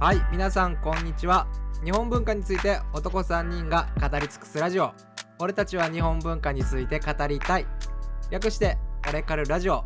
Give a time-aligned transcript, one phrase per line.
[0.00, 1.48] はい皆さんこんにちは。
[1.84, 4.92] 日本文化について男3人が語り尽くすラジオ。
[5.40, 7.66] 俺たちは日本文化について語りたい。
[8.30, 9.82] 略して俺カルラジオ。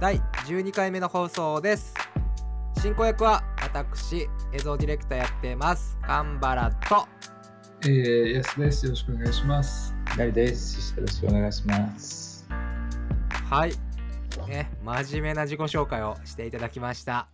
[0.00, 1.94] 第12回目の放送です。
[2.80, 5.98] 進行役は私映像ディレクターやってます。
[6.00, 7.08] 神原と。
[7.82, 8.86] えー、イエスです。
[8.86, 9.92] よろしくお願いします。
[10.16, 10.94] なりです。
[10.94, 12.48] よろしくお願いします。
[13.50, 13.72] はい。
[14.46, 17.28] ね真面目な自己紹介をしていただきました、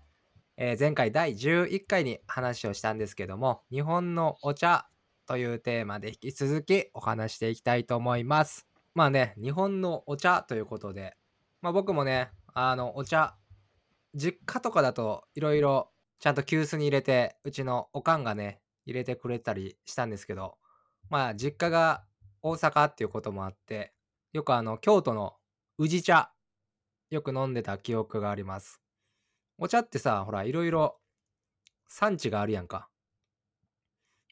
[0.65, 4.87] えー前回第11回に話をしたんですけども日本のお茶
[5.27, 8.69] というテーマで引き続きお話していきたいと思います。
[8.95, 11.17] まあね日本のお茶ということで
[11.63, 13.35] まあ僕もねあのお茶
[14.15, 15.91] 実家とかだといろいろ
[16.21, 20.59] ちゃんと急須に入れてうちのおかんがね入れてくれたりしたんですけど
[21.11, 22.05] まあ実家が
[22.41, 23.93] 大阪っていうこともあって
[24.33, 25.35] よくあの京都の
[25.79, 26.31] 宇治茶
[27.11, 28.82] よく飲んでた記憶があります。
[29.63, 30.99] お茶ってさほらいろいろ
[31.87, 32.89] 産地があるやんか。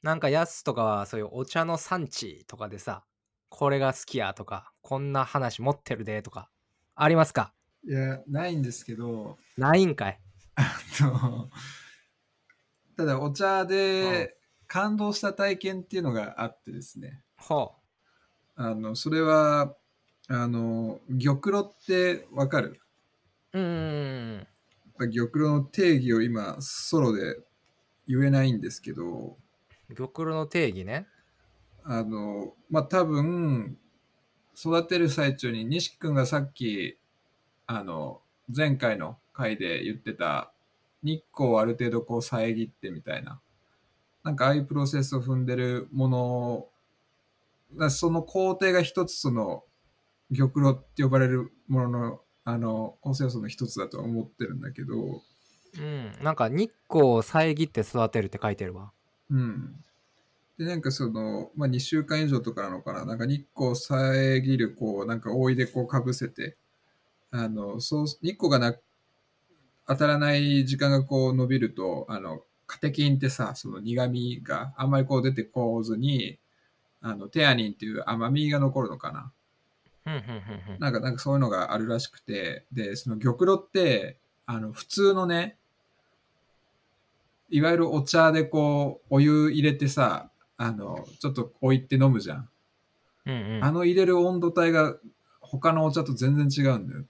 [0.02, 3.04] なんかやすとかはそういうお茶の産地とかでさ
[3.48, 6.50] これが好きやとかこんな話持ってるでとか
[6.96, 7.52] ありますか？
[7.86, 10.20] いや、ないんですけど、ないんかい。
[10.56, 11.48] あの
[12.96, 17.22] ただお茶で感動した体験っていうのがあってですね。
[17.36, 17.76] ほ
[18.56, 19.74] あの、それは、
[20.28, 22.80] あの、玉露ってわかる？
[23.52, 24.46] うん
[25.06, 27.38] 玉露の定義を今、ソロで
[28.06, 29.36] 言えないんですけど、
[29.96, 31.06] 玉露の定義ね。
[31.84, 33.78] あの、まあ、多分、
[34.56, 36.98] 育てる最中に西君がさっき、
[37.66, 38.20] あの、
[38.54, 40.52] 前回の回で言ってた、
[41.02, 43.40] 日光をある程度こう遮ってみたいな、
[44.22, 46.68] なんかああいうプロセスを踏んでるもの
[47.76, 49.64] だその工程が一つその、
[50.36, 55.22] 玉露って呼ばれるものの、あの、構成要素の一つだとは思ってるんだけど、
[55.78, 56.12] うん。
[56.22, 58.92] なんか日光を遮って育てるって書いてるわ。
[59.30, 59.76] うん。
[60.58, 66.56] で、なんかその、まあ、2週間以上とかなのかな、なんか日光を遮る、こう、なんか覆いでこうかぶせて、
[67.30, 68.74] あの、そう、日光がな、
[69.86, 76.38] 当たらない時間がこう伸びると、あの、カテキンってさ、その苦味があんまりこう出てこずに、
[77.00, 79.32] あの、テアニンっていう甘みが残るのかな。
[80.78, 85.56] なんか、なんかそういうのがあるらしくて、で、その玉露って、あの、普通のね、
[87.50, 92.48] いわゆるお茶でこう、お湯入れてさ、あの、ちょっと置いて飲むじゃん。
[93.26, 94.96] うんうんあの入れる温度帯が
[95.40, 97.06] 他のお茶と全然違うんだよね。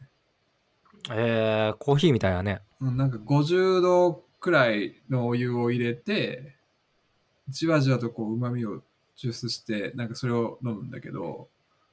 [1.12, 6.56] えー、コーヒーみたいなねうんなんか50度くらいのお湯を入れて、
[7.49, 8.83] じわじわとこう旨味を
[9.17, 11.49] 抽出して、なんかそれを飲むんだけど、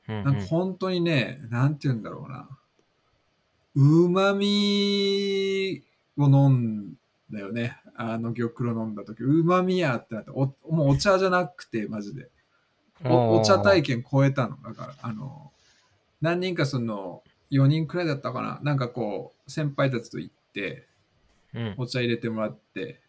[0.08, 2.48] うんうんなんか本当にね、なんて言うんだろうな。
[3.76, 5.84] 旨味
[6.18, 6.94] を飲ん
[7.32, 7.78] だよね。
[7.96, 9.24] あの玉露飲んだ時。
[9.24, 12.30] 旨味やってなって、おもうお茶じゃなくて、マジで。
[13.04, 14.58] おお茶体験超えたの。
[14.64, 15.52] だから、あの、
[16.22, 18.60] 何人かその、4人くらいだったかな。
[18.64, 20.88] なんかこう、先輩たちと行って、
[21.54, 23.00] うんお茶入れてもらって、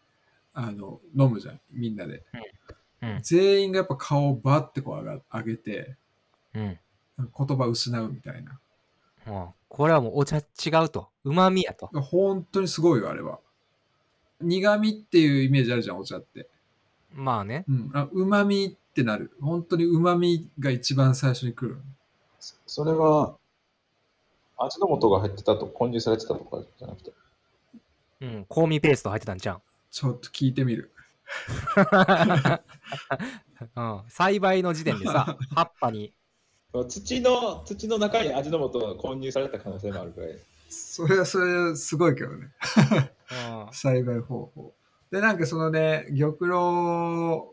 [0.53, 2.23] あの、飲むじゃん、みんなで。
[2.33, 5.95] うん全員がやっぱ顔をバッてこう上が上げて、
[6.53, 6.79] うん
[7.37, 8.59] 言葉失うみたいな。
[9.27, 10.41] うんこれはもうお茶違
[10.83, 11.09] うと。
[11.23, 11.87] うまみやと。
[11.87, 13.39] 本当にすごいよ、あれは。
[14.41, 16.49] 苦味っていうイメージあるじゃん、お茶って。
[17.13, 17.65] まあね。
[17.69, 17.91] うん。
[17.93, 19.31] あ、旨味ってなる。
[19.39, 21.79] 本当に旨味が一番最初に来る。
[22.39, 23.37] そそれは、
[24.57, 27.11] 味の素が入ってたと混入されてたとかじゃなくて。
[28.21, 28.45] うん。
[28.49, 29.61] 香味ペースト入ってたんじゃん。
[29.91, 30.91] ちょっと聞いてみる。
[33.75, 34.03] うん。
[34.07, 36.13] 栽培の時点でさ、葉っぱに。
[36.71, 40.37] 土の、土の中に味の素が混入された可能性もあるくらい。
[40.69, 42.49] それはそれすごいけどね。
[43.65, 43.73] うん。
[43.73, 44.73] 栽培方法。
[45.11, 46.49] で、なんかそのね、玉露、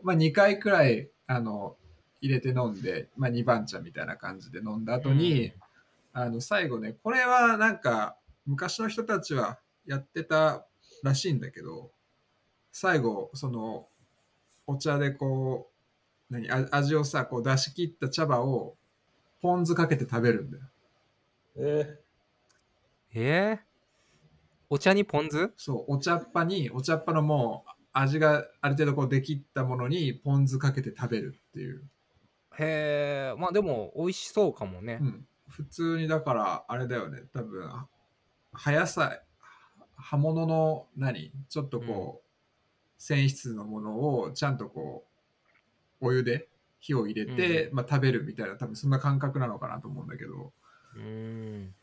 [0.03, 1.75] まあ2回くらい、あの、
[2.21, 5.51] 入れて飲んで、まあ2番茶みたいな感じで飲んだ後に、
[6.13, 10.65] あの、最後ね、これはなんか、昔の人たちはやってた
[11.03, 11.91] らしいんだけど、
[12.71, 13.87] 最後、その、
[14.67, 15.69] お茶でこ
[16.29, 18.76] う、何、あ味をさ、こう出し切った茶葉を、
[19.41, 20.63] ポン酢かけて食べるんだよ。
[21.59, 21.99] え
[23.13, 23.59] えー、
[24.69, 25.51] お茶にポン酢？
[25.55, 31.83] そう、お茶っ葉に、お茶っ葉のもう、味がある程度こうできったものに、ポン酢かけて食べるっていう。
[32.59, 35.03] へえ、まあでも美味しそうかもねう。
[35.05, 35.27] ん。
[35.47, 37.87] 普通に、だから、あれだよね、多分、は
[38.51, 39.21] 葉野菜、
[39.95, 41.31] 葉物の何？
[41.49, 42.27] ちょっとこう、
[43.01, 45.05] 繊維質のものをちゃんとこ
[46.01, 46.49] う、お湯で
[46.87, 50.53] 火を入れて、まあ食べるみたいな、多分そんな感覚なのかなと思うんだけど、
[50.95, 51.73] うーん。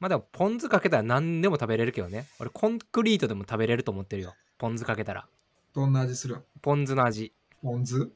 [0.00, 2.26] まあでもポン酢かけたら何でも食べれるけどね。
[2.38, 4.34] 俺コンクリートでも食べれると思ってるよ。
[4.56, 5.26] ポン酢かけたら。
[5.74, 6.42] どんな味するん？
[6.62, 7.34] ポン酢の味。
[7.62, 8.10] ポン酢？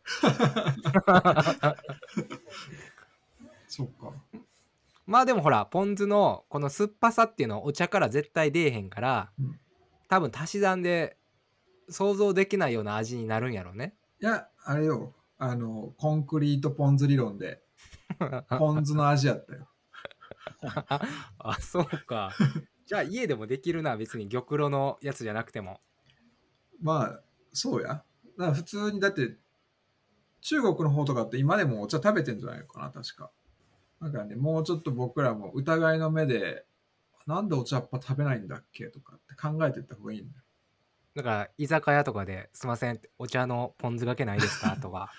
[3.68, 4.12] そっか。
[5.06, 9.58] まあでもほら、ポン酢のこの酸っぱさっていうのはお茶から絶対出えへんから、うん
[10.08, 11.16] 多分足し算で
[11.88, 13.94] 想像できないような味になるんやろうね。
[14.20, 15.14] いや、あれよ。
[15.44, 17.64] あの、コンクリートポン酢理論で、
[18.60, 19.68] ポン酢の味やったよ。
[21.38, 22.30] あ、そうか。
[22.86, 25.80] じゃあ家でもできるな、別に玉露のやつじゃなくても。
[26.80, 27.20] まあ、
[27.52, 27.88] そうや。
[27.88, 28.04] だか
[28.36, 29.36] ら普通に、だって、
[30.42, 33.32] 中国の方とかって今でもお茶食べてんじゃないかな、確か。
[34.00, 36.66] だからね、もうちょっと僕らも疑いの目で、
[37.26, 40.44] なんでお茶っ葉食べないんだっけとかって考えていった方がいいんだよ。
[41.16, 44.76] だから居酒屋とかですいませんお茶のポン酢がけないですか？
[44.78, 45.12] とか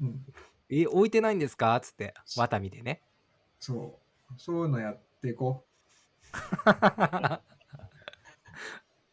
[0.00, 0.24] うん。
[0.70, 1.78] え置いてないんですか？
[1.80, 3.02] つってワタミでね
[3.60, 3.98] そ
[4.30, 4.34] う。
[4.36, 5.64] そういうのやっていこ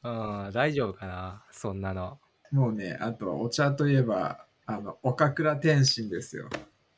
[0.04, 0.08] う
[0.50, 1.44] ん大丈夫かな？
[1.52, 2.20] そんなの
[2.52, 2.56] う。
[2.56, 6.48] もうね、あとはお茶といえば、あの、岡倉天心ですよ。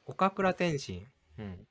[0.05, 1.07] 岡倉天心？
[1.39, 1.67] うん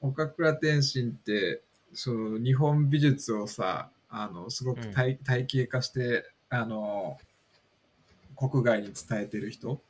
[0.00, 1.62] 岡倉天心って
[1.94, 7.18] その日本美術をさあのすごく体,、体系化してあの
[8.36, 9.80] 国外に伝えてる人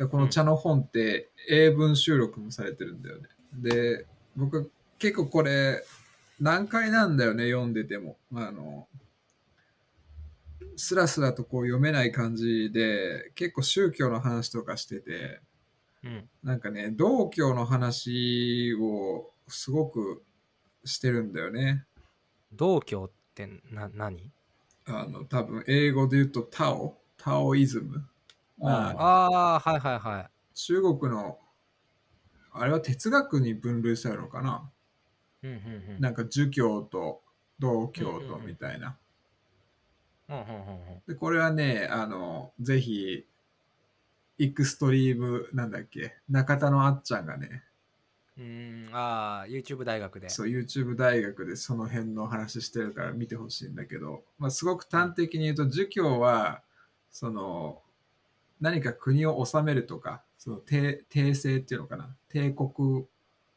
[0.00, 3.28] でこの茶の本って英文収録もされてるんだよね。
[3.52, 5.84] で僕結構これ
[6.40, 8.16] 難解なんだよね読んでても。
[8.34, 8.88] あの
[10.76, 15.40] スラスラとこう読めない感じで結構宗教の話とかしてて
[16.02, 16.28] うん。
[16.42, 20.22] なんかね、道教の話をすごく
[20.84, 21.84] してるんだよね。
[22.52, 24.32] 道教ってな何？
[24.86, 28.02] あの、多分英語で言うとタオ、タオイズム？
[28.60, 30.30] まあ、ああはいはいはい。
[30.54, 31.38] 中国の、
[32.52, 34.70] あれは哲学に分類されるのかな？
[35.42, 36.00] うんうんうん。
[36.00, 37.22] なんか儒教と
[37.58, 38.96] 道教とみたいな。
[41.08, 43.26] で、これはね、あの、ぜひ、
[44.38, 47.64] エクストリーム、なんだっけ、中田のあっちゃんがね、
[48.38, 50.30] うんああ YouTube 大学で。
[50.30, 56.62] そう YouTube 大学でその辺の話してるから見てほしいんだけど、まあ、すごく端的に言うと儒教は
[57.10, 57.82] その
[58.60, 63.06] 何か国を治めるとかその帝帝政っていうのかな帝国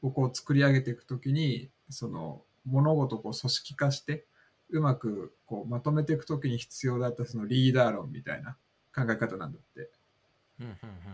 [0.02, 4.26] をこう作り上げていくときにその物事をこう組織化して
[4.70, 8.56] うまくこうまとめていくときに必要だったそのリーダー論みたいな
[8.96, 9.90] 考え方なんだって。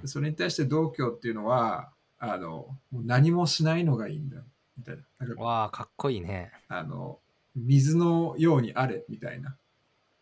[0.05, 1.89] それに対して道教っていうのは
[2.19, 4.37] あのもう何もしないのがいいんだ
[4.77, 5.01] みたいな。
[5.19, 7.19] なんかうんわあかっこいいねあの、
[7.55, 9.55] 水のようにあれみたいな。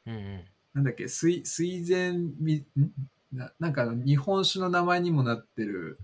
[0.05, 0.41] うんうん
[0.73, 2.91] なんだっけ、水、水前み、ん？
[3.31, 6.00] ななんか日本酒の名前にもなってる、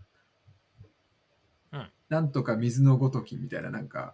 [1.72, 4.14] うんなんとか水のごときみたいな、なんか、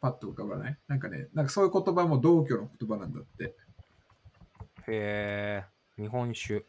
[0.00, 0.78] パッと浮かばない？
[0.88, 3.54] なんかね、なんかそういう言葉も道教の言葉なんだって。
[4.86, 5.64] へ
[5.98, 6.64] え日本酒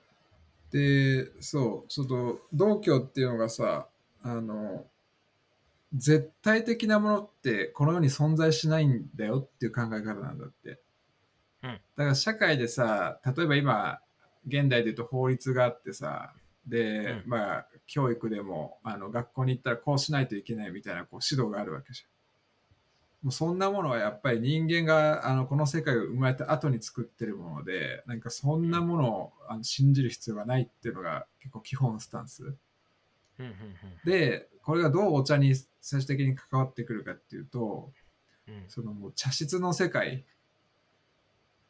[0.72, 3.88] で、そう、その、道教っていうのがさ、
[4.24, 4.86] あの、
[5.94, 10.82] 絶対的なものってこの世に存在しないんだよっていう考え方なんだって。
[11.64, 14.00] うんだから社会でさ、例えば今、
[14.48, 16.34] 現代で言うと法律があってさ、
[16.66, 17.30] で、うん。
[17.30, 22.18] まあ、教育でも、あの、学校に行ったらこうしないといけないみたいな、こう、指導があるわけじゃん。
[23.24, 32.56] もうそんなものはやっぱり人間があのこの世界を生まれた後に作ってるものでなんかそんなものをあの信じる必要がないっていうのが結構基本スタンス。
[34.06, 37.92] でこれがどうお茶に最終的に関わってくるかっていうと
[38.48, 38.64] うん。
[38.68, 40.24] そのもう茶室の世界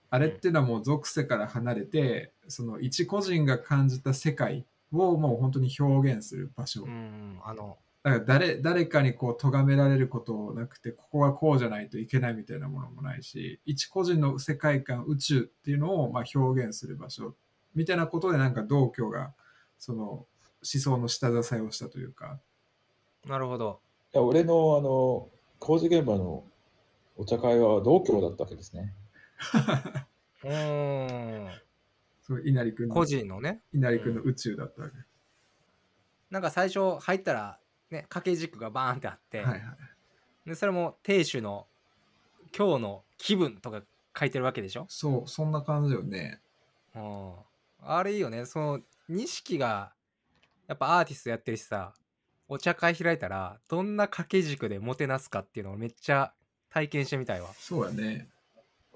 [0.09, 17.35] あれっていうのはもう属性から離れてその一個人が感じた世界をもう本当に表現する場所、うんうんあのだから誰誰かにこう咎められることなくてここはこうじゃないといけないみたいなものもないし一個人の世界観宇宙っていうのをまあ表現する場所。
[17.75, 19.33] みたいなことでなんか道教が
[19.77, 20.25] その思
[20.61, 22.39] 想の下支えをしたというか。
[23.25, 23.81] なるほど。
[24.13, 25.27] いや俺のあの
[25.59, 26.45] 工事現場の
[27.17, 28.93] お茶会は道教だったわけですね。
[30.43, 31.51] うーん。
[32.21, 32.93] そう稲荷君の。
[32.93, 33.61] 個人のね。
[33.73, 34.95] 稲荷君の宇宙だったわけ、
[36.29, 39.61] なんか最初入ったらね掛け軸がバーンってあって、はいはい。
[40.45, 41.67] でそれも亭主の
[42.57, 43.83] 今日の気分とか
[44.17, 46.41] 書いてるわけでしょ、そうそんな感じだよね。
[46.95, 47.33] うん、
[47.81, 48.45] あれいいよね。
[48.45, 49.93] その錦が
[50.67, 51.93] やっぱアーティストやってるしさ
[52.49, 56.33] お茶会開いたらどんな掛け軸でもてなすかっていうのをめっちゃ
[56.69, 57.49] 体験してみたいわ。
[57.53, 58.27] そうやね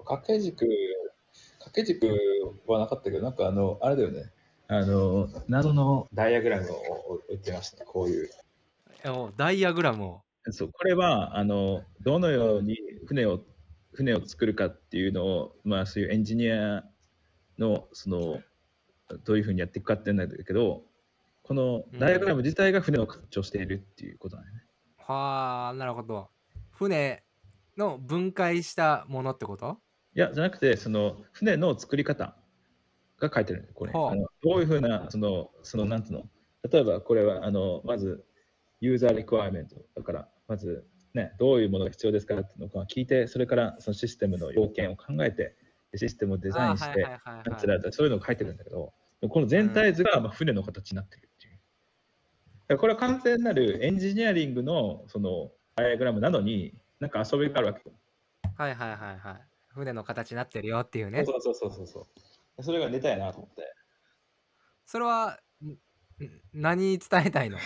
[0.02, 0.66] 掛け軸、
[1.58, 2.06] 掛け軸
[2.66, 4.30] はなかったけど、なんかあの、あれだよね。
[4.68, 8.30] あの、謎のダイアグラムを置いてましたね、こういう。
[9.36, 13.40] ダイアグラムをそう、これは、あの、どのように船を、
[13.92, 16.84] 船を作るかっていうのを、まあそういうエンジニア
[17.58, 18.42] のその
[19.24, 20.82] どういうふうにやっていくかってなんだけど
[21.42, 24.62] このダイアグラム自体が船の形をしているっていうことだよね。
[24.96, 26.28] はあなるほど
[26.70, 27.22] 船
[27.76, 29.78] の分解したものってこと？
[30.14, 32.34] いやじゃなくてその船の作り方
[33.18, 34.12] が書いてるこれ、はあ。
[34.12, 36.24] あのどういうふうなそのそのなんつうの？
[36.70, 38.24] 例えばこれはあのまず
[38.80, 39.76] ユーザーリクワイメント。
[39.94, 45.54] だからまずねどういうものが必要ですかっていうのを聞いてそれからそのシステムの要件を考えて
[45.92, 47.06] でシステムをデザインして
[47.90, 48.92] そういうのが書いてるんだけど
[49.28, 52.78] この全体図がまあ船の形になってるっていう。
[52.78, 57.94] これは完全なるエンジニアリングのそのダイアグラムなのになんか遊びがあるわけよ。
[58.56, 62.06] はいはいはいはい船の形になってるよっていうねそうそうそうそうそ
[62.58, 62.62] う。
[62.62, 63.74] それがネタやなと思って。
[64.84, 65.78] それはんん
[66.52, 67.56] 何伝えたいの？
[67.56, 67.62] だ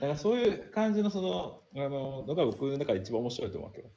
[0.00, 3.88] からそういう感じのそのあののが僕の中で一番面白いと思うわけど。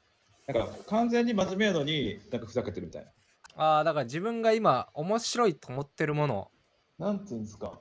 [0.52, 3.06] なんか完全に真面目なのになんかふざけてるみたい
[3.54, 6.50] ああだから自分が今面白いと思ってるもの
[6.98, 7.06] な。
[7.08, 7.78] なんていうんですか。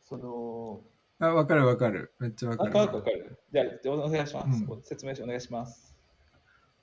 [0.00, 0.80] その、
[1.18, 2.12] あ、わかるわかる。
[2.20, 3.02] めっちゃわかわかるわる。
[3.02, 3.38] かる。
[3.82, 4.64] じゃあお願いします。
[4.64, 5.93] うん説明しお願いします。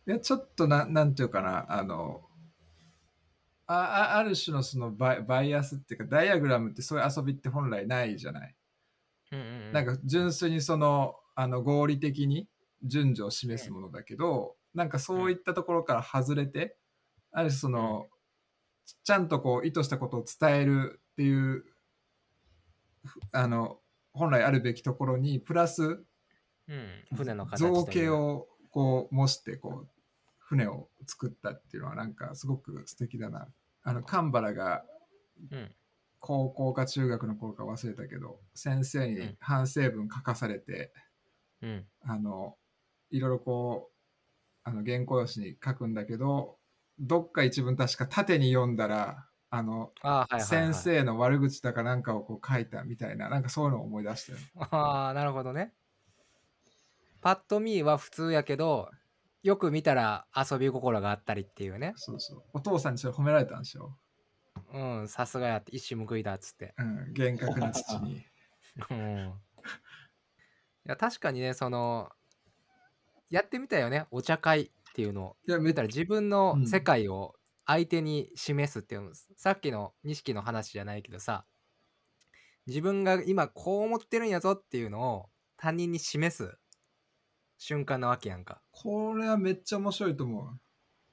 [0.07, 2.21] いや、ちょっとな、なんていうかな、あの、
[3.67, 8.55] ああある種のそのバイバイアスっていうか、ダイアグラムってそういう遊びって本来ないじゃない？
[9.31, 9.71] うんうんうん。
[9.71, 12.49] なんか純粋にその、あの合理的に
[12.83, 16.77] 順序を示すものだけど、なんかそういったところから外れて、
[17.31, 18.07] ある種その、
[19.03, 21.63] ちゃんとこう意図したことを伝えるっていう、
[23.05, 23.79] ふあの、
[24.11, 26.03] 本来あるべきところに、プラス、
[26.67, 27.05] うん。
[27.15, 29.87] 船の形造形をこう模してこう
[30.39, 33.47] 船を作ったっていうのはなんかすごく素敵だな。
[33.83, 34.83] あのカンバラが
[35.51, 35.71] うん。
[36.23, 39.37] 高校か中学の頃か忘れたけど先生にうん。
[39.39, 40.91] 反省文書かされて、
[41.61, 41.85] うん。
[42.03, 42.55] あの
[43.09, 46.57] いろいろこうあの原稿用紙に書くんだけど
[46.99, 54.37] どっか一文確か縦に読んだらあの、ああはいはい、はい、先生の悪口だかなんかをこう書いたみたいななんかそういうのを思い出してる。
[54.59, 55.73] ああなるほどね
[57.21, 58.89] パッと見は普通やけど
[59.43, 61.93] よく見たら遊び心があったりっていうね。
[61.95, 62.43] そうそう。
[62.53, 63.95] お父さんにそれ褒められたんでしょ？
[64.73, 66.73] うんさすがやって一矢報いだっつって。
[66.77, 68.23] うん、厳格な父に。
[68.89, 69.33] うん。
[70.85, 72.09] いや確かにねその
[73.29, 75.37] やってみたよねお茶会っていうのを。
[75.47, 76.67] いや、め言ったら自分のうん。
[76.67, 77.35] 世界を
[77.65, 81.45] 相手に示すっていうの、さっきの錦の話じゃないけどさ。
[82.67, 86.57] 自分が今こう思ってるんやぞっていうのを他人に示す
[87.63, 90.45] 瞬間なわけやんかこれはめっちゃ面白いと思う。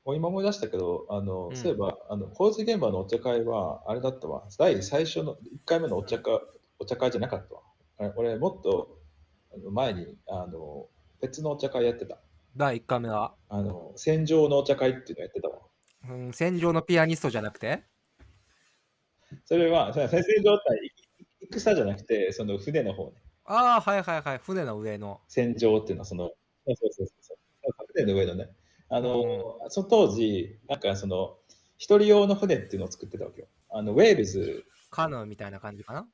[0.07, 6.41] もう今思い出したけど、あのうんそういえば、あの工事現場のお茶会は、あれだったわ、第最初の1回目のお茶会
[6.79, 7.61] お茶会じゃなかったわ。
[7.99, 8.99] あれ俺、もっと
[9.53, 10.87] あの前にあの
[11.21, 12.19] 別のお茶会やってた。
[12.57, 15.59] 第1回目は、あの戦場のお茶会っていうのやってたわ。
[16.09, 17.83] うん、戦場のピアニストじゃなくて？
[19.45, 20.59] それは、それ戦場っ
[21.51, 23.21] て戦じゃなくて、その船の方ね。
[23.51, 24.39] ああはいはいはい。
[24.39, 25.21] 船の上の。
[25.27, 26.31] 戦場っていうのはその、
[26.67, 27.39] そうそうそうそう。
[27.95, 28.51] 船の上のね。
[28.91, 31.39] あの、その当時、なんかその、
[31.79, 33.49] 一人用の船っていうのを作ってたわけよ。
[33.71, 36.07] あの、ウェールズ、カヌーみたいな感じかな？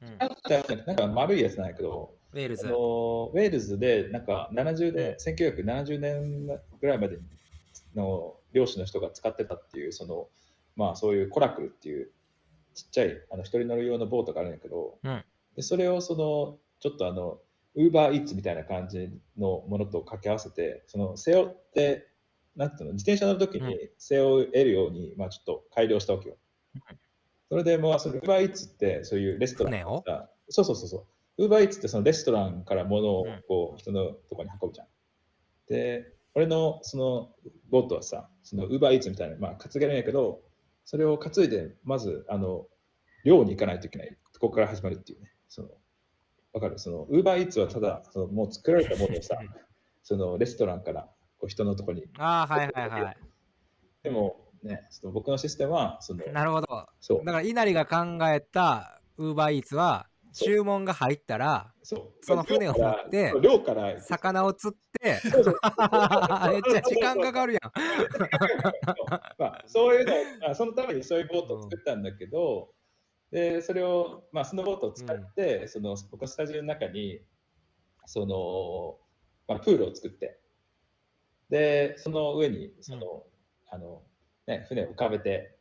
[0.00, 0.86] うん。
[0.86, 2.66] なんか丸いやつなんやけど、あウェールズ。
[2.66, 7.18] のウェールズで、なんか70年、1970年ぐらいまで
[7.94, 10.28] の漁師の人が使ってたっていう、その、
[10.74, 12.10] まあそういうコラクルっていう
[12.74, 15.24] ちっちゃいあの一人乗り用のボートがあるんやけど、うん
[15.58, 17.40] でそれをその、ちょっとあの、
[17.74, 22.06] ウーバーイーツみたいな感じのものと掛け合わせて、その背負って、
[22.54, 26.36] なんていうの、自転車乗るときうに背負えるように、まあちょっと改良したわけよ。
[27.48, 29.72] それで、まあ、そのウーバーイーツって、そういうレストラン
[30.48, 31.06] そうそうそうそ
[31.38, 31.42] う。
[31.42, 34.86] ウーバーイーツってそのレストランから物をうんこう人のところに運ぶじゃん。
[35.66, 37.34] で、俺のその
[37.68, 40.40] ボートはさ、そのウーバーイーツみたいな、まあ、担げるんやけど、
[40.84, 42.68] それを担いで、まず、あの、
[43.24, 44.16] 漁に行かないといけない。
[44.38, 45.32] ここから始まるっていうね。
[45.48, 45.68] その、
[46.52, 46.78] わかる？
[46.78, 49.36] その、ウーバーイーツはただ、そのもう作られたものをさ、
[50.02, 52.04] そのレストランからこう人のところに。
[52.18, 53.16] ああはいはいはい。
[54.02, 56.86] でも、ね、その僕のシステムは、その、なるほど。
[57.00, 57.18] そう。
[57.24, 62.12] だから稲荷が考えたウーバーイーツは注文が入ったらそう。
[62.22, 67.72] その船を持って漁から、魚を釣って めっちゃ時間かかるやん。
[69.38, 70.06] まあ、そういう
[70.40, 72.70] のあそのためにそういうボートを作ったんだけど、
[73.30, 77.20] でそれを、まあ、そのボートを使って、その僕のスタジオの中に
[78.06, 78.98] その、
[79.46, 80.38] まあ、プールを作って
[81.50, 83.24] でその上にその、
[83.70, 84.02] あの
[84.46, 85.56] ね、船を浮かべて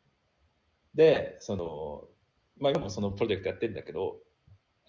[0.96, 2.06] でその、
[2.60, 4.18] まあ、今もそのプロジェクトやってるんだけど、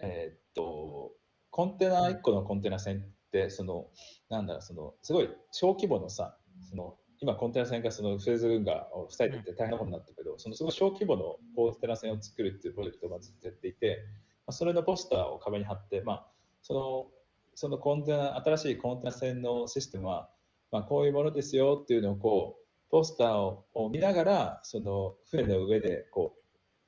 [0.00, 1.12] えーっと
[1.50, 3.00] コンテナ1個のコンテナ船っ
[3.32, 3.86] てその
[4.28, 6.36] なんだろうそのすごい小規模のさ
[6.70, 14.04] その今コンテナ船がそのスエズ運河を塞いでて大変なことになったけど、そのすごい小規模のコンテナ船を作るっていうプロジェクトをまずやっていて、
[14.46, 16.26] まあ、それのポスターを壁に貼って、まあ、
[16.62, 17.06] その
[17.54, 20.30] そのコンテナ新しいコンテナ船のシステムは、
[20.70, 26.36] まあ、こういうものですよっていうのをこうポスターをを見ながらその船の上でこ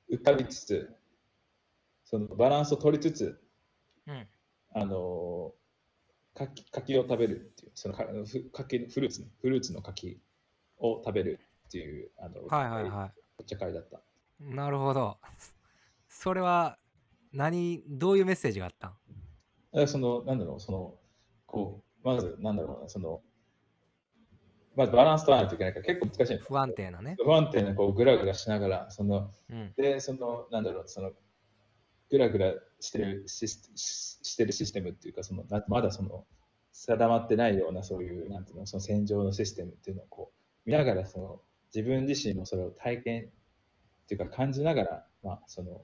[0.09, 0.89] う浮かびつつ
[2.05, 3.41] そのバランスを取りつつ
[4.07, 4.27] うん。
[4.73, 5.53] あの
[6.35, 10.19] 柿柿を食べるっていうそのかふ柿フルーツねフルーツの柿
[10.79, 13.97] を食べるっていうあのはいはいはお茶会だった。
[13.97, 14.55] い。
[14.55, 15.17] なるほど。
[16.07, 16.77] それは
[17.33, 18.89] 何、どういうメッセージがあった
[19.79, 19.87] ん？
[19.87, 20.99] そのなんだろうその
[21.45, 23.21] こうまずなんだろうなその
[24.75, 27.15] まずバランス取らないといけないから結構難しいの不安定なね。
[27.23, 29.73] 不安定なこうグラグラしながらそのうん。
[29.75, 31.11] でそのなんだろうその
[32.11, 36.25] グラグラしてるシスししてるシステムっていうかそのなまだその
[36.73, 40.31] 定まってないようなそういうなんていうのその戦場のシステムっていうのをこ
[40.65, 41.41] う見ながらその
[41.73, 43.27] 自分自身もそれを体験っ
[44.07, 45.81] ていうか感じながらまあその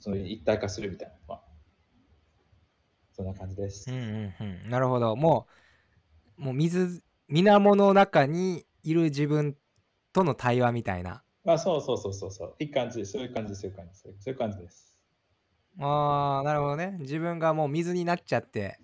[0.00, 1.48] その一体化するみたいなまあ
[3.18, 3.90] そんな感じです。
[3.90, 4.70] うんうんうん。
[4.70, 5.16] なるほど。
[5.16, 5.48] も
[6.38, 9.56] う、もう水、水面の中にいる自分
[10.12, 11.24] との対話みたいな。
[11.48, 14.94] まあそうそうそうそうそういい感じそういう感じそういう感じそういう感じです。
[15.80, 16.98] ああ、なるほどね。
[17.00, 18.78] 自分がもう水になっちゃって、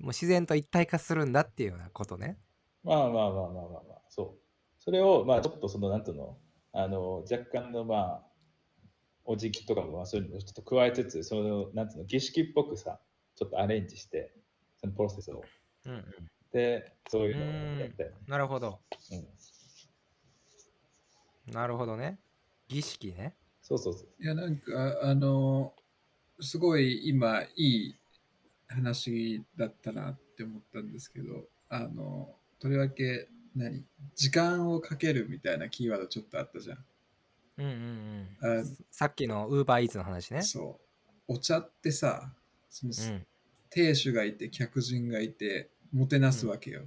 [0.00, 2.36] もう自然と一体化するんだっていうようなことね。
[2.84, 4.38] まあまあまあまあまあまあ、そう。
[4.80, 6.36] それを、まあちょっとその、なんていうの、
[6.74, 8.22] あの、若干の、まあ、
[9.24, 13.00] お辞儀とかも、まあそういうのをちょっと加えつつ、その、なんていうの、儀式っぽくさ、
[13.34, 14.34] ちょっとアレンジして、
[14.76, 15.42] そのプロセスを。
[15.86, 16.04] うんうん。
[16.52, 18.12] で、そういうのをやって。
[18.26, 18.80] なるほど。
[19.10, 19.26] うん。
[21.46, 22.18] なるほどね。
[22.68, 23.34] 儀式ね。
[23.62, 24.08] そうそうそう。
[24.22, 25.74] いや、なんか、あの、
[26.40, 27.96] すごい今、いい
[28.68, 33.84] 話だったなって思ったんですけど、あの、とりわけ、何？
[34.14, 36.84] 時間をかけるみたいなキーワードちょっとあったじゃん。
[37.58, 37.72] うんうん
[38.42, 38.60] うん。
[38.62, 40.42] あさっきのウーバーイーツの話ね。
[40.42, 40.78] そ
[41.28, 41.34] う。
[41.34, 42.32] お茶ってさ、
[42.68, 43.26] そのうん。
[43.70, 46.82] 亭主がいて、客人がいて、もてなすわけよ。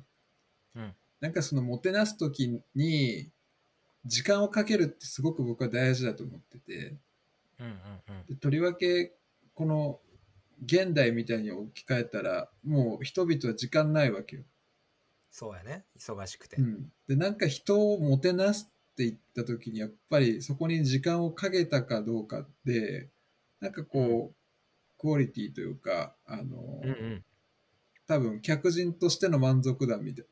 [0.76, 0.94] うん。
[1.20, 3.30] なんかそのもてなす時に、
[4.06, 6.96] 時間をかけるってすごく僕は大事だと思ってて、
[7.60, 7.74] うんうん
[8.10, 8.26] うん。
[8.28, 9.14] でとりわけ
[9.56, 10.00] この
[10.66, 14.44] 現代みたいに置き換えたらもう人々は時間ないわけよ。
[15.32, 15.84] そうやね。
[15.98, 16.58] 忙しくて。
[16.58, 23.10] うん、でなんか人をもてなすって言った時にやっぱりそこに時間をかけたかどうかで
[23.60, 27.24] なんかこう、クオリティというかあの、うんうん。
[28.08, 30.26] 多分客人としての満足度みたい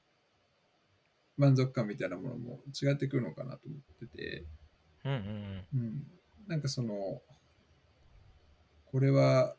[1.41, 4.45] 満足感みたいなものも違ってくるのかなと思ってて。
[5.03, 5.79] うんうんうん。
[5.79, 6.03] うん、
[6.47, 7.21] なんかその
[8.91, 9.55] これは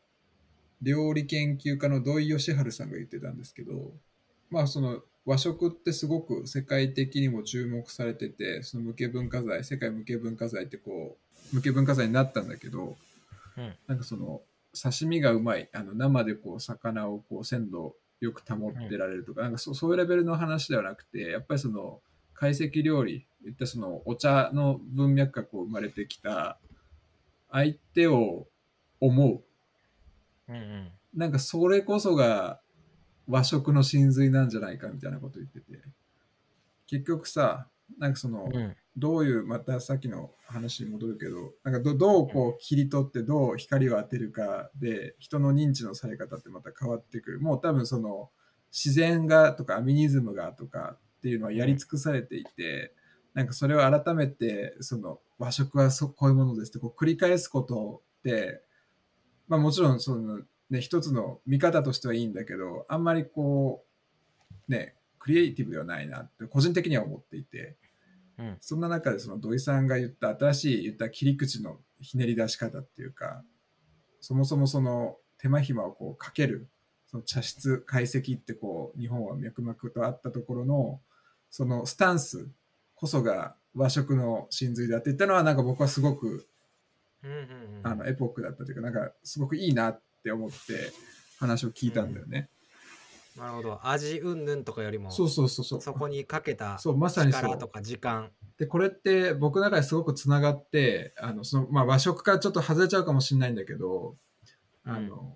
[0.81, 3.91] 料理研究家の土井善晴さんが言ってたんですけど
[4.49, 11.17] まあその和食ってすごく世界的にも注目されててその無形文化財世界無形文化財ってこ
[11.51, 12.95] う無形文化財になったんだけど、
[13.57, 14.41] うんなんかその
[14.73, 22.01] 刺身がうまいあの生でこう魚をこう鮮度よく保ってられるとか,、なんかそうそういうレベルの話ではなくてやっぱりその
[22.33, 26.57] 懐石料理いったそのお茶の文脈がこう生まれてきた
[27.51, 28.47] 相手を
[28.99, 29.43] 思う
[30.47, 30.91] うんうん。
[31.13, 32.59] なんかそれこそが
[33.27, 35.79] 和食の真髄なんじゃないかみたいなこと言ってて
[36.87, 38.75] 結局さなんかその、うん。
[38.95, 47.39] どういうまたさっきの話に戻るけどなんかどどうこう切り取ってどう光を当てるかで人の認知のされ方ってまた変わってくる。
[47.39, 48.29] もう多分その
[48.71, 52.93] 自然がとかアミニズムがとかっていうのはやり尽くされていて、
[53.33, 58.61] なんかそれを改めてその和食はそこういうものですってこう繰り返すことって
[59.47, 63.83] まあもちろんそのね一つの見方としてはいいんだけどあんまりこ
[64.69, 67.77] うねクリエイティブではないなって個人的には思っていて。
[68.37, 73.43] うんそんな中でその土井さんが言った新しい言った切り口のひねり出し方っていうか
[74.21, 76.67] そもそもその手間暇をこうかける
[77.05, 80.99] その茶室解析ってこう日本は脈々とあったところの
[81.51, 82.47] そのスタンス
[82.95, 86.47] こそが和食の真髄だって言ったのはなんか僕はすごく
[87.23, 87.47] うんうんうん。
[87.83, 90.91] あのエポックだったというかなんかすごくいいなって思って
[91.39, 92.49] 話を聞いたんだよね。
[93.37, 93.79] なるほど。
[93.87, 95.81] 味云々とかよりも、そうそうそうそう。
[95.81, 98.31] そこにかけたそうまさにそう力とか時間。
[98.57, 104.15] でこれって僕の中ですごくつながってあのその、まあ、和食からちょっと外れちゃうかもしれないんだけど
[104.85, 105.35] あの、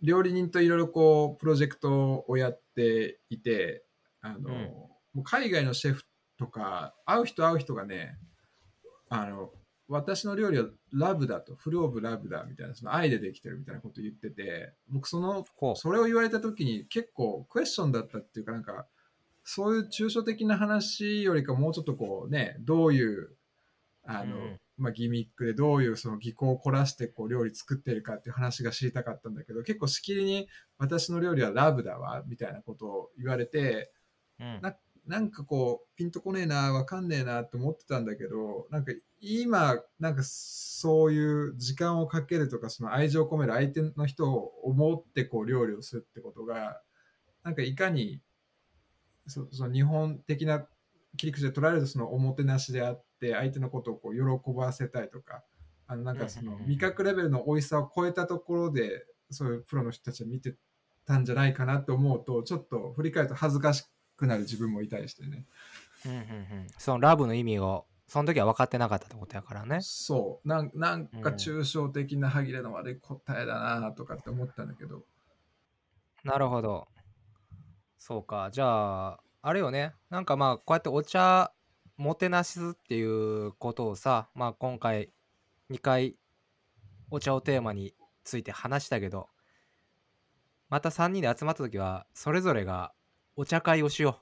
[0.00, 3.84] 料理人といろいろこうプロジェクトをやっていて
[4.22, 6.04] あの、うんもう海外のシェフ
[6.38, 8.16] とか会う人会う人がね
[9.08, 9.50] あの
[9.90, 15.44] 私の料理はラブだとフルオブラブだみたいなその愛でできてるみたいなこと言ってて僕その。
[15.74, 18.86] それを言われた時に結構クエスチョンだったっていうかなんか
[19.42, 23.30] そういう抽象的な話よりかもうちょっとこうねどういう
[24.04, 30.48] あの、うんまあ、ギミックでどういうその技巧を凝らしてこう料理作ってるかっていう話が知りたかったんだけど結構しきりに
[30.78, 33.90] 私の料理はラブだわみたいなことを言われて
[34.38, 34.74] うんな
[35.10, 46.80] なんかこうピンとこねえなわかんねえなって思ってたんだけどなんか今なんかそういう時間をかけるとかその愛情を込める相手の人を思ってこう料理をするってことが
[47.42, 48.20] なんかいかに
[49.26, 50.64] そその日本的な
[51.16, 55.42] 切り口で捉えるとそのおもてなしであって相手のことをこう喜ばせたいとか
[55.88, 60.54] あのなんかその味覚レベルの美味しさを超えたところでそういうプロの人たちは見て
[61.04, 63.86] たんじゃないかなって思うとちょっと振り返ると恥ずかしく
[64.26, 65.44] なる自分もいたりしてね。
[66.06, 66.66] うんうんうん。
[66.78, 69.78] そのラブの意味をその時は分かってなかったってことやからね。
[69.82, 70.48] そう。
[70.48, 75.02] なんなんかうん抽象的な歯切れの悪い答えだなとかって思ったんだけど。
[76.24, 76.88] なるほど。
[77.98, 78.50] そうか。
[78.50, 79.94] じゃああれよね。
[80.10, 81.52] なんかまあこうやってお茶
[82.00, 85.10] もてなしっていうことをさまあ今回
[85.70, 86.16] 2回
[87.10, 89.28] お茶をテーマについて話したけど
[90.70, 92.92] また3人で集まった時はそれぞれが
[93.40, 94.20] お茶会をしよ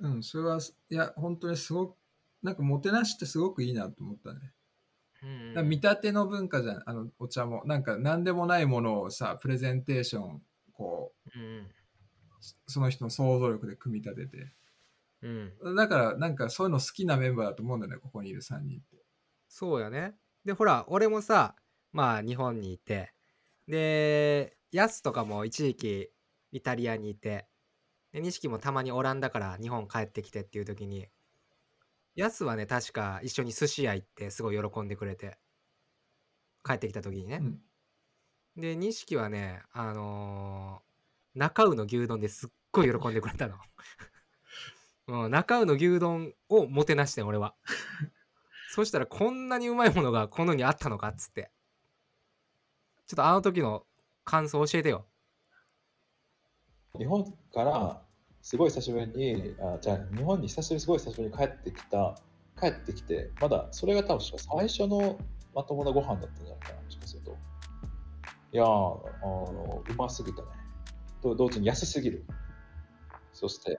[0.00, 0.08] う。
[0.08, 0.58] んそれは
[0.90, 1.96] いや本当にすごく
[2.42, 4.52] なんかもてなしってすごくいいなと思ったね。
[5.22, 5.48] う、うん。
[5.50, 6.82] だから見立ての文化じゃん。
[6.84, 7.62] あのお茶も。
[7.64, 11.66] なんか何でもないものをさプレゼンテーションこうんう
[12.66, 14.52] その人の想像力で組み立てて。
[15.22, 15.52] うん。
[15.60, 18.96] うんだからなんかそういうの好きなメンバーだと思うんだよねここにいる3人って。
[19.48, 20.16] そうやね。
[20.44, 21.54] で、ほら、俺もさ、
[21.92, 23.12] まあ日本にいて、
[23.68, 26.10] で、ヤスとかも一時期
[26.50, 27.46] イタリアにいて、
[28.12, 31.08] で、錦もたまにオランダから日本帰ってきてっていう時に、
[32.16, 35.38] ヤスはね、確か一緒に寿司屋行ってすごい喜んでくれて、
[36.64, 37.44] 帰ってきた時にねう。
[37.44, 37.60] ん
[38.56, 40.88] で、錦はね、あのー
[41.34, 43.54] 中尾の牛丼ですっごい喜んでくれたの。
[45.24, 47.54] うん、中尾の牛丼をもてなしてん俺は。
[48.70, 51.52] そしたらこんなにうまいものがこの世にあったのかっつって。
[53.06, 53.86] ちょっとあの時の
[54.24, 55.07] 感想教えてよ。
[56.96, 58.02] 日本から
[58.42, 62.16] すごい久しぶりに、あじゃあ日本に久しぶりすごい久しぶりに帰ってきた、
[62.60, 65.18] 帰ってきて、まだそれが多分最初の
[65.54, 67.36] まともなご飯だったんじゃないかな、もしかすると。
[68.52, 68.70] いやー、あ
[69.22, 70.48] のうますぎたね。
[71.22, 72.24] と同時に安すぎる。
[73.32, 73.78] そして、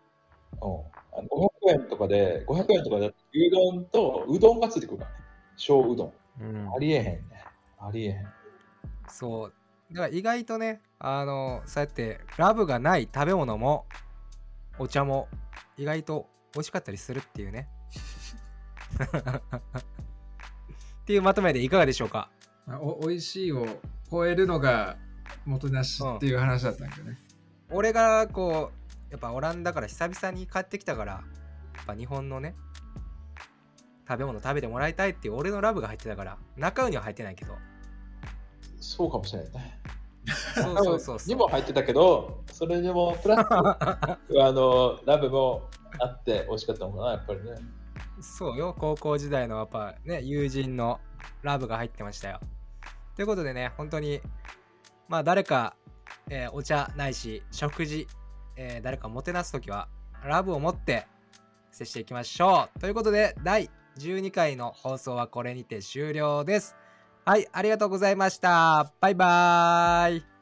[0.62, 0.70] うん、
[1.18, 1.28] あの
[1.68, 5.18] 500円とかで、500円とかで牛丼とうどんがついてくるからね。
[5.58, 6.14] 小うどん。
[6.42, 7.24] うんありえへんね。
[7.80, 8.28] ありえへん。
[9.08, 9.54] そう。
[9.92, 13.86] だから意外とね、あの、そうやってラブがない食べ物も
[14.78, 15.28] お茶も
[15.78, 17.68] 意外と美味しかったりするっていうね。
[21.02, 22.30] っていうまとめでいかがでしょうか？
[22.68, 23.66] あおおいしいを
[24.12, 24.98] 超えるのが
[25.46, 27.18] もてなしっていう話だったんだけどね、
[27.72, 28.72] 俺がこ
[29.10, 32.56] うやっぱオランダから久々に帰ってきたからやっぱ日本のね
[34.08, 37.58] 食べ物食べてもらいたいっていう俺のラブが入ってたから中身には入ってないけど
[38.80, 39.79] そうかもしれないね。
[40.56, 41.28] そうそうそうそう。
[41.28, 47.56] にも入ってたけど、それにもプラス あのラブもあって美味しかったのかな、やっぱりね。
[48.22, 51.00] そうよ高校時代のやっぱね友人の
[51.42, 52.40] ラブが入ってましたよ。
[53.16, 54.22] ということでね本当に
[55.08, 55.76] まあ誰か、
[56.30, 58.08] えーお茶ないし食事、
[58.56, 59.88] えー誰かもてなす時は
[60.24, 61.08] ラブを持って
[61.72, 62.80] 接していきましょう。
[62.80, 66.76] ということで第12回の放送はこれにて終了です
[67.30, 68.92] はいありがとうございました。
[69.00, 70.39] バイバーイ。